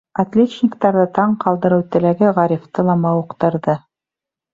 Отличниктарҙы 0.21 1.03
таң 1.17 1.35
ҡалдырыу 1.43 1.83
теләге 1.95 2.31
Ғарифты 2.39 2.87
ла 2.87 2.97
мауыҡтырҙы. 3.03 3.77